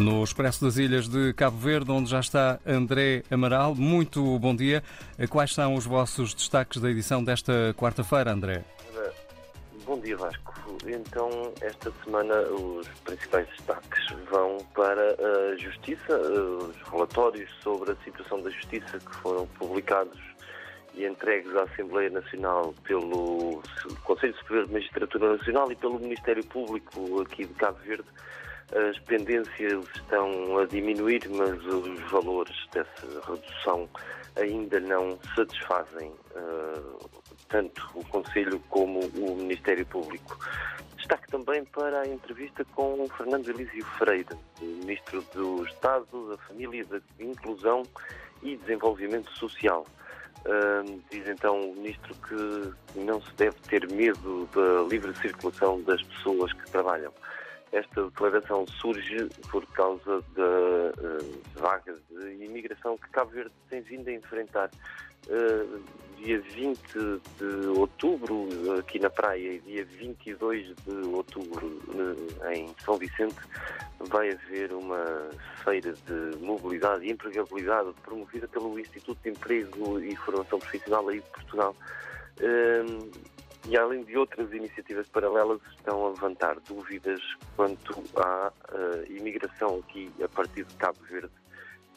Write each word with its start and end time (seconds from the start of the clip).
No 0.00 0.22
Expresso 0.22 0.64
das 0.64 0.76
Ilhas 0.76 1.08
de 1.08 1.32
Cabo 1.32 1.56
Verde, 1.56 1.90
onde 1.90 2.08
já 2.08 2.20
está 2.20 2.60
André 2.64 3.24
Amaral. 3.30 3.74
Muito 3.74 4.38
bom 4.38 4.54
dia. 4.54 4.82
Quais 5.28 5.52
são 5.52 5.74
os 5.74 5.84
vossos 5.84 6.34
destaques 6.34 6.80
da 6.80 6.88
edição 6.88 7.22
desta 7.22 7.74
quarta-feira, 7.76 8.32
André? 8.32 8.64
Bom 9.84 9.98
dia, 9.98 10.16
Vasco. 10.16 10.54
Então, 10.86 11.52
esta 11.60 11.92
semana 12.04 12.34
os 12.42 12.86
principais 13.04 13.48
destaques 13.48 14.06
vão 14.30 14.58
para 14.72 15.16
a 15.18 15.56
Justiça, 15.56 16.16
os 16.16 16.76
relatórios 16.90 17.50
sobre 17.62 17.90
a 17.90 17.96
situação 18.04 18.40
da 18.40 18.50
Justiça 18.50 18.98
que 18.98 19.16
foram 19.16 19.46
publicados 19.58 20.20
e 20.94 21.06
entregues 21.06 21.54
à 21.56 21.64
Assembleia 21.64 22.10
Nacional 22.10 22.72
pelo 22.84 23.62
Conselho 24.04 24.36
Superior 24.36 24.66
de 24.66 24.72
Magistratura 24.74 25.36
Nacional 25.36 25.72
e 25.72 25.76
pelo 25.76 25.98
Ministério 25.98 26.44
Público 26.46 27.20
aqui 27.22 27.44
de 27.46 27.54
Cabo 27.54 27.78
Verde 27.84 28.06
as 28.72 28.98
pendências 29.00 29.84
estão 29.94 30.58
a 30.58 30.66
diminuir, 30.66 31.22
mas 31.30 31.64
os 31.64 32.00
valores 32.10 32.56
dessa 32.72 33.20
redução 33.26 33.88
ainda 34.36 34.78
não 34.80 35.18
satisfazem 35.34 36.12
uh, 36.36 37.10
tanto 37.48 37.90
o 37.94 38.04
Conselho 38.06 38.60
como 38.68 39.00
o 39.00 39.36
Ministério 39.36 39.86
Público. 39.86 40.38
Destaque 40.96 41.28
também 41.28 41.64
para 41.64 42.02
a 42.02 42.06
entrevista 42.06 42.64
com 42.74 43.02
o 43.02 43.08
Fernando 43.08 43.48
Elísio 43.48 43.84
Freire, 43.96 44.36
Ministro 44.60 45.22
do 45.34 45.64
Estado, 45.64 46.30
da 46.30 46.38
Família, 46.44 46.84
da 46.84 47.00
Inclusão 47.18 47.82
e 48.42 48.56
Desenvolvimento 48.56 49.30
Social. 49.38 49.86
Uh, 50.40 51.02
diz 51.10 51.26
então 51.26 51.70
o 51.70 51.74
Ministro 51.74 52.14
que 52.14 53.00
não 53.00 53.20
se 53.22 53.32
deve 53.34 53.56
ter 53.68 53.90
medo 53.90 54.48
da 54.54 54.88
livre 54.88 55.14
circulação 55.16 55.80
das 55.82 56.02
pessoas 56.02 56.52
que 56.52 56.70
trabalham. 56.70 57.12
Esta 57.72 58.04
declaração 58.04 58.66
surge 58.66 59.28
por 59.50 59.64
causa 59.72 60.22
da 60.34 60.42
uh, 60.42 61.42
vaga 61.54 61.94
de 62.10 62.44
imigração 62.44 62.96
que 62.96 63.08
Cabo 63.10 63.30
Verde 63.30 63.52
tem 63.68 63.82
vindo 63.82 64.08
a 64.08 64.12
enfrentar. 64.12 64.70
Uh, 65.26 65.82
dia 66.16 66.40
20 66.40 66.80
de 67.38 67.66
outubro, 67.76 68.48
aqui 68.78 68.98
na 68.98 69.10
praia, 69.10 69.52
e 69.52 69.58
dia 69.60 69.84
22 69.84 70.74
de 70.74 71.08
outubro, 71.08 71.66
uh, 71.66 72.50
em 72.52 72.74
São 72.84 72.96
Vicente, 72.96 73.36
vai 74.00 74.30
haver 74.30 74.72
uma 74.72 75.28
feira 75.62 75.92
de 75.92 76.38
mobilidade 76.38 77.04
e 77.04 77.12
empregabilidade 77.12 77.92
promovida 78.02 78.48
pelo 78.48 78.78
Instituto 78.78 79.18
de 79.22 79.30
Emprego 79.30 80.00
e 80.00 80.16
Formação 80.16 80.58
Profissional 80.58 81.08
aí 81.08 81.20
de 81.20 81.30
Portugal. 81.30 81.76
E 83.66 83.76
além 83.76 84.04
de 84.04 84.16
outras 84.16 84.52
iniciativas 84.52 85.08
paralelas, 85.08 85.60
estão 85.76 86.06
a 86.06 86.10
levantar 86.10 86.58
dúvidas 86.60 87.20
quanto 87.56 88.02
à 88.16 88.52
uh, 88.72 89.12
imigração 89.12 89.80
aqui 89.80 90.10
a 90.22 90.28
partir 90.28 90.64
de 90.64 90.74
Cabo 90.76 90.98
Verde 91.10 91.32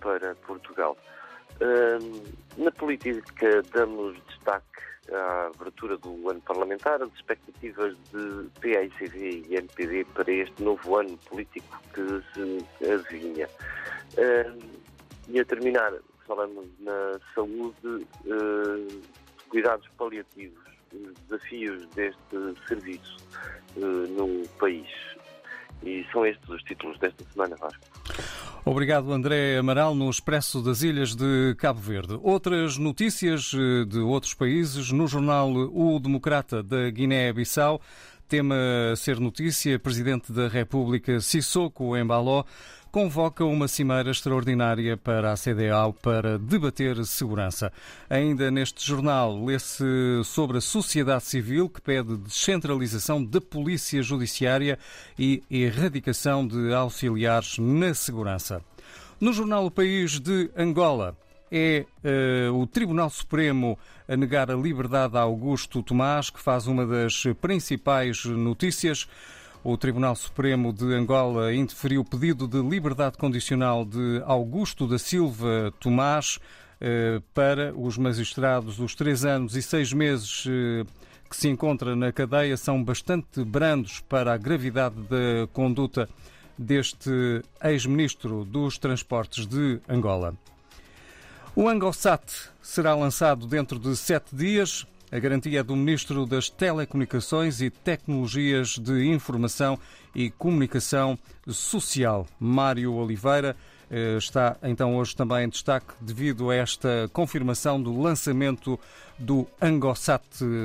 para 0.00 0.34
Portugal. 0.36 0.96
Uh, 1.60 2.22
na 2.56 2.70
política, 2.72 3.62
damos 3.72 4.16
destaque 4.28 4.66
à 5.12 5.50
abertura 5.54 5.96
do 5.98 6.30
ano 6.30 6.40
parlamentar, 6.40 7.02
as 7.02 7.12
expectativas 7.14 7.96
de 8.12 8.48
PAICV 8.60 9.44
e 9.48 9.56
MPD 9.56 10.04
para 10.06 10.30
este 10.32 10.62
novo 10.62 10.96
ano 10.96 11.16
político 11.18 11.80
que 11.92 12.22
se 12.32 12.90
adivinha. 12.90 13.48
Uh, 14.14 14.80
e 15.28 15.38
a 15.38 15.44
terminar, 15.44 15.92
falamos 16.26 16.66
na 16.80 17.20
saúde, 17.34 18.06
cuidados 19.48 19.88
paliativos 19.96 20.70
desafios 21.28 21.86
deste 21.94 22.66
serviço 22.66 23.16
uh, 23.76 23.80
no 23.80 24.46
país. 24.58 24.88
E 25.82 26.04
são 26.12 26.26
estes 26.26 26.48
os 26.48 26.62
títulos 26.62 26.98
desta 26.98 27.24
semana, 27.32 27.56
Vasco. 27.56 27.80
Obrigado, 28.64 29.10
André 29.10 29.56
Amaral, 29.56 29.94
no 29.94 30.10
Expresso 30.10 30.62
das 30.62 30.82
Ilhas 30.82 31.14
de 31.14 31.54
Cabo 31.56 31.80
Verde. 31.80 32.18
Outras 32.22 32.76
notícias 32.76 33.52
eh, 33.54 33.86
de 33.86 33.98
outros 34.00 34.34
países 34.34 34.92
no 34.92 35.06
jornal 35.06 35.50
O 35.50 35.98
Democrata 35.98 36.62
da 36.62 36.90
Guiné-Bissau. 36.90 37.80
Tema 38.30 38.54
ser 38.96 39.18
notícia, 39.18 39.76
Presidente 39.76 40.30
da 40.30 40.46
República 40.46 41.20
Sissoko 41.20 41.96
Embaló 41.96 42.44
convoca 42.92 43.44
uma 43.44 43.66
cimeira 43.66 44.12
extraordinária 44.12 44.96
para 44.96 45.32
a 45.32 45.36
CDAO 45.36 45.92
para 45.94 46.38
debater 46.38 47.04
segurança. 47.04 47.72
Ainda 48.08 48.48
neste 48.48 48.86
jornal 48.86 49.44
lê-se 49.44 49.82
sobre 50.22 50.58
a 50.58 50.60
sociedade 50.60 51.24
civil 51.24 51.68
que 51.68 51.80
pede 51.80 52.16
descentralização 52.18 53.24
da 53.24 53.40
polícia 53.40 54.00
judiciária 54.00 54.78
e 55.18 55.42
erradicação 55.50 56.46
de 56.46 56.72
auxiliares 56.72 57.58
na 57.58 57.92
segurança. 57.94 58.62
No 59.20 59.32
jornal 59.32 59.66
O 59.66 59.72
País 59.72 60.20
de 60.20 60.48
Angola, 60.56 61.16
é 61.50 61.84
uh, 62.48 62.54
o 62.54 62.66
Tribunal 62.66 63.10
Supremo 63.10 63.78
a 64.08 64.16
negar 64.16 64.50
a 64.50 64.54
liberdade 64.54 65.16
a 65.16 65.20
Augusto 65.20 65.82
Tomás, 65.82 66.30
que 66.30 66.40
faz 66.40 66.66
uma 66.66 66.86
das 66.86 67.24
principais 67.40 68.24
notícias. 68.24 69.08
O 69.62 69.76
Tribunal 69.76 70.16
Supremo 70.16 70.72
de 70.72 70.86
Angola 70.94 71.54
interferiu 71.54 72.00
o 72.00 72.04
pedido 72.04 72.48
de 72.48 72.60
liberdade 72.62 73.18
condicional 73.18 73.84
de 73.84 74.22
Augusto 74.24 74.86
da 74.86 74.98
Silva 74.98 75.72
Tomás 75.78 76.38
eh, 76.80 77.20
para 77.34 77.74
os 77.76 77.98
magistrados. 77.98 78.80
Os 78.80 78.94
três 78.94 79.22
anos 79.22 79.54
e 79.54 79.60
seis 79.60 79.92
meses 79.92 80.46
eh, 80.48 80.86
que 81.28 81.36
se 81.36 81.46
encontra 81.46 81.94
na 81.94 82.10
cadeia 82.10 82.56
são 82.56 82.82
bastante 82.82 83.44
brandos 83.44 84.00
para 84.00 84.32
a 84.32 84.38
gravidade 84.38 84.96
da 85.02 85.46
conduta 85.52 86.08
deste 86.56 87.42
ex-ministro 87.62 88.46
dos 88.46 88.78
Transportes 88.78 89.46
de 89.46 89.78
Angola. 89.86 90.34
O 91.60 91.68
Angosat 91.68 92.22
será 92.62 92.94
lançado 92.94 93.46
dentro 93.46 93.78
de 93.78 93.94
sete 93.94 94.34
dias. 94.34 94.86
A 95.12 95.18
garantia 95.18 95.60
é 95.60 95.62
do 95.62 95.76
Ministro 95.76 96.24
das 96.24 96.48
Telecomunicações 96.48 97.60
e 97.60 97.68
Tecnologias 97.68 98.78
de 98.78 99.04
Informação 99.04 99.78
e 100.14 100.30
Comunicação 100.30 101.18
Social, 101.46 102.26
Mário 102.40 102.94
Oliveira. 102.94 103.54
Eh, 103.90 104.16
está 104.16 104.56
então 104.62 104.96
hoje 104.96 105.14
também 105.14 105.44
em 105.44 105.48
destaque 105.50 105.92
devido 106.00 106.48
a 106.48 106.54
esta 106.54 107.10
confirmação 107.12 107.78
do 107.78 108.00
lançamento 108.00 108.80
do 109.18 109.46
Angosat 109.60 110.24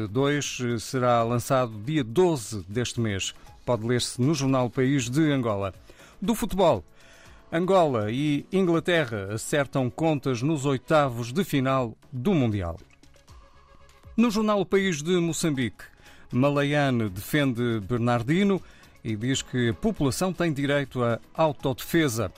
2. 0.10 0.60
Será 0.80 1.22
lançado 1.24 1.78
dia 1.78 2.06
12 2.06 2.64
deste 2.70 3.02
mês. 3.02 3.36
Pode 3.66 3.86
ler-se 3.86 4.22
no 4.22 4.34
Jornal 4.34 4.70
País 4.70 5.10
de 5.10 5.30
Angola. 5.30 5.74
Do 6.22 6.34
futebol. 6.34 6.86
Angola 7.52 8.12
e 8.12 8.46
Inglaterra 8.52 9.30
acertam 9.34 9.90
contas 9.90 10.42
nos 10.42 10.66
oitavos 10.66 11.32
de 11.32 11.44
final 11.44 11.96
do 12.12 12.34
Mundial. 12.34 12.78
No 14.18 14.32
jornal 14.32 14.62
O 14.62 14.66
País 14.66 15.02
de 15.02 15.12
Moçambique, 15.20 15.84
Malayane 16.32 17.08
defende 17.08 17.80
Bernardino 17.82 18.62
e 19.04 19.16
diz 19.16 19.42
que 19.42 19.70
a 19.70 19.74
população 19.74 20.34
tem 20.34 20.52
direito 20.52 21.04
à 21.04 21.20
autodefesa. 21.34 22.32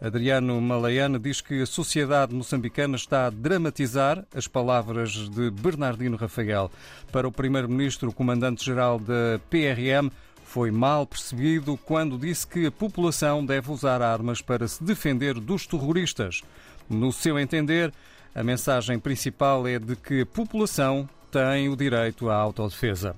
Adriano 0.00 0.60
Malayane 0.60 1.18
diz 1.18 1.40
que 1.40 1.62
a 1.62 1.66
sociedade 1.66 2.34
moçambicana 2.34 2.96
está 2.96 3.26
a 3.26 3.30
dramatizar 3.30 4.24
as 4.34 4.46
palavras 4.46 5.28
de 5.28 5.50
Bernardino 5.50 6.16
Rafael. 6.16 6.70
Para 7.10 7.28
o 7.28 7.32
primeiro-ministro, 7.32 8.12
comandante-geral 8.12 8.98
da 8.98 9.40
PRM, 9.50 10.10
foi 10.52 10.70
mal 10.70 11.06
percebido 11.06 11.78
quando 11.78 12.18
disse 12.18 12.46
que 12.46 12.66
a 12.66 12.70
população 12.70 13.42
deve 13.42 13.72
usar 13.72 14.02
armas 14.02 14.42
para 14.42 14.68
se 14.68 14.84
defender 14.84 15.40
dos 15.40 15.66
terroristas. 15.66 16.42
No 16.90 17.10
seu 17.10 17.38
entender, 17.38 17.90
a 18.34 18.42
mensagem 18.44 18.98
principal 18.98 19.66
é 19.66 19.78
de 19.78 19.96
que 19.96 20.20
a 20.20 20.26
população 20.26 21.08
tem 21.30 21.70
o 21.70 21.74
direito 21.74 22.28
à 22.28 22.36
autodefesa. 22.36 23.16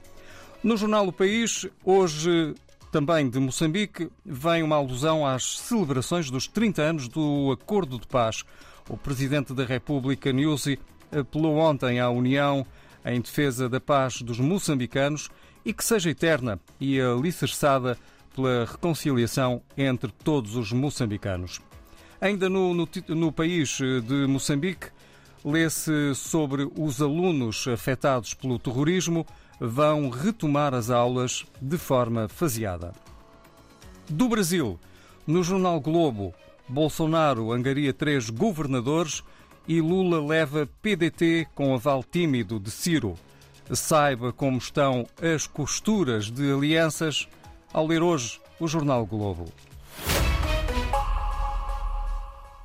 No 0.62 0.76
jornal 0.76 1.08
O 1.08 1.12
País, 1.12 1.66
hoje 1.84 2.54
também 2.92 3.28
de 3.28 3.40
Moçambique, 3.40 4.08
vem 4.24 4.62
uma 4.62 4.76
alusão 4.76 5.26
às 5.26 5.58
celebrações 5.58 6.30
dos 6.30 6.46
30 6.46 6.82
anos 6.82 7.08
do 7.08 7.50
Acordo 7.50 7.98
de 7.98 8.06
Paz. 8.06 8.44
O 8.88 8.96
Presidente 8.96 9.52
da 9.52 9.64
República, 9.64 10.32
Nyusi, 10.32 10.78
apelou 11.10 11.56
ontem 11.56 11.98
à 11.98 12.08
União 12.08 12.64
em 13.04 13.20
defesa 13.20 13.68
da 13.68 13.80
paz 13.80 14.22
dos 14.22 14.38
moçambicanos 14.38 15.28
e 15.64 15.72
que 15.72 15.84
seja 15.84 16.10
eterna 16.10 16.60
e 16.80 17.00
alicerçada 17.00 17.98
pela 18.34 18.64
reconciliação 18.64 19.62
entre 19.76 20.10
todos 20.10 20.56
os 20.56 20.72
moçambicanos. 20.72 21.60
Ainda 22.20 22.48
no, 22.48 22.74
no, 22.74 22.88
no 23.08 23.32
país 23.32 23.78
de 23.78 24.26
Moçambique, 24.26 24.88
lê-se 25.44 26.14
sobre 26.14 26.68
os 26.76 27.02
alunos 27.02 27.68
afetados 27.68 28.34
pelo 28.34 28.58
terrorismo 28.58 29.26
vão 29.60 30.08
retomar 30.08 30.74
as 30.74 30.90
aulas 30.90 31.44
de 31.60 31.76
forma 31.76 32.28
faseada. 32.28 32.92
Do 34.08 34.28
Brasil, 34.28 34.78
no 35.26 35.42
jornal 35.42 35.80
Globo, 35.80 36.34
Bolsonaro 36.68 37.52
angaria 37.52 37.92
três 37.92 38.30
governadores 38.30 39.22
e 39.66 39.80
Lula 39.80 40.24
leva 40.24 40.68
PDT 40.82 41.48
com 41.54 41.74
aval 41.74 42.02
tímido 42.04 42.60
de 42.60 42.70
Ciro. 42.70 43.14
Saiba 43.72 44.32
como 44.32 44.58
estão 44.58 45.06
as 45.20 45.46
costuras 45.46 46.30
de 46.30 46.52
alianças 46.52 47.28
ao 47.72 47.86
ler 47.86 48.02
hoje 48.02 48.40
o 48.60 48.68
jornal 48.68 49.06
Globo. 49.06 49.46